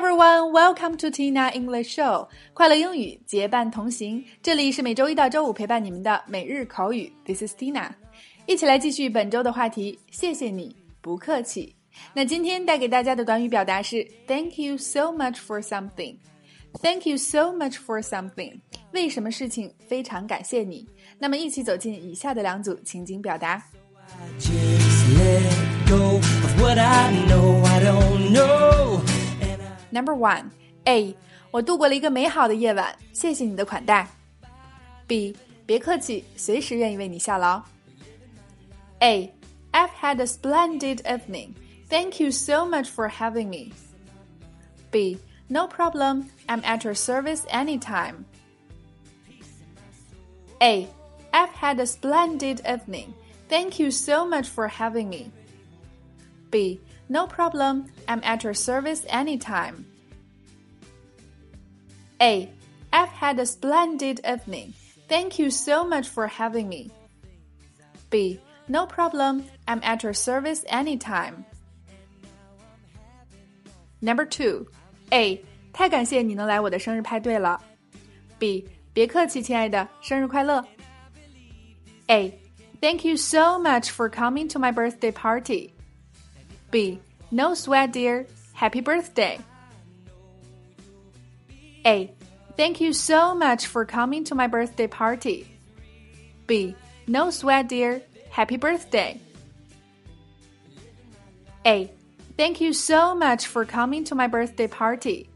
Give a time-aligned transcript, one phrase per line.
[0.00, 2.26] everyone, welcome to Tina English Show。
[2.54, 7.12] 快乐英语结伴同行，这里是每周一到周五陪伴你们的每日口语。
[7.26, 7.90] This is Tina，
[8.46, 9.98] 一起来继续本周的话题。
[10.10, 11.76] 谢谢你，不客气。
[12.14, 16.16] 那今天带给大家的短语表达是 Thank you so much for something。
[16.80, 18.58] Thank you so much for something。
[18.92, 20.88] 为什么事情非常感谢你？
[21.18, 23.62] 那么一起走进以下的两组情景表达。
[29.91, 30.49] Number one,
[30.85, 31.15] A，
[31.51, 34.07] 我度过了一个美好的夜晚，谢谢你的款待。
[35.07, 37.61] B，别客气，随时愿意为你效劳。
[38.99, 39.31] A,
[39.71, 41.53] I've had a splendid evening.
[41.89, 43.71] Thank you so much for having me.
[44.91, 46.25] B, no problem.
[46.47, 48.25] I'm at your service anytime.
[50.59, 50.87] A,
[51.31, 53.13] I've had a splendid evening.
[53.49, 55.29] Thank you so much for having me.
[56.51, 57.85] B, no problem.
[58.07, 59.85] I'm at your service anytime.
[62.21, 62.49] A.
[62.91, 64.73] I've had a splendid evening.
[65.09, 66.91] Thank you so much for having me.
[68.09, 68.39] B.
[68.67, 69.43] No problem.
[69.67, 71.45] I'm at your service anytime.
[74.01, 74.67] Number two.
[75.11, 75.43] A.
[75.73, 77.61] 太感谢你能来我的生日派对了。
[78.39, 78.65] B.
[78.93, 80.65] 别客气，亲爱的，生日快乐。
[82.07, 82.39] A.
[82.81, 85.73] Thank you so much for coming to my birthday party.
[86.70, 87.00] B.
[87.30, 88.26] No sweat, dear.
[88.52, 89.38] Happy birthday.
[91.86, 92.12] A.
[92.56, 95.46] Thank you so much for coming to my birthday party.
[96.46, 96.74] B.
[97.06, 98.02] No sweat, dear.
[98.30, 99.20] Happy birthday.
[101.66, 101.90] A.
[102.36, 105.28] Thank you so much for coming to my birthday party.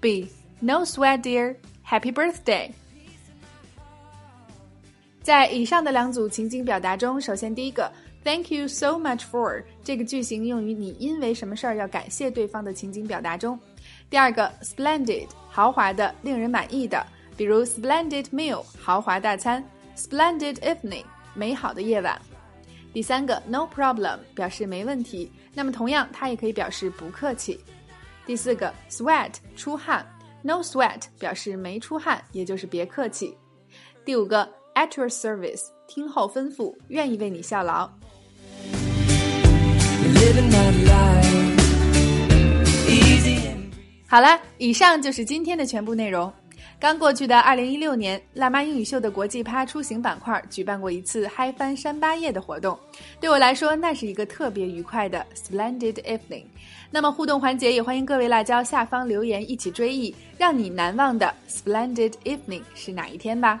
[0.00, 0.30] B.
[0.60, 1.56] No sweat, dear.
[1.82, 2.74] Happy birthday.
[5.24, 7.90] 在以上的两组情景表达中，首先第一个
[8.22, 13.58] Thank you so much for 这个句型用于你因为什么事儿要感谢对方的情景表达中。
[14.10, 17.02] 第二个，splendid 豪华的、令人满意的，
[17.38, 19.64] 比如 splendid meal 豪华大餐
[19.96, 22.20] ，splendid evening 美好的夜晚。
[22.92, 27.58] 第三个，no problem 表示没问题，那么同样它也可以表示不客气。
[28.26, 30.06] 第四个，sweat 出汗
[30.42, 33.34] ，no sweat 表示没出汗，也就是别客气。
[34.04, 37.88] 第五个，at your service 听候吩咐，愿意为你效劳。
[44.06, 46.32] 好了，以上就是今天的全部内容。
[46.78, 52.78] 刚过去的二零一六年，辣妈英语秀的国际趴出行板块举办过一次嗨翻山八夜的活动，
[53.20, 56.44] 对我来说，那是一个特别愉快的 splendid evening。
[56.90, 63.60] 那么互动环节也欢迎各位辣椒下方留言，一起追忆让你难忘的 splendid evening 是哪一天吧。